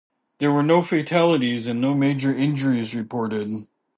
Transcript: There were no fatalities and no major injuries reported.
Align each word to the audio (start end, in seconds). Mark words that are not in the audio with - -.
There 0.39 0.51
were 0.51 0.63
no 0.63 0.81
fatalities 0.81 1.67
and 1.67 1.79
no 1.79 1.93
major 1.93 2.33
injuries 2.33 2.95
reported. 2.95 3.67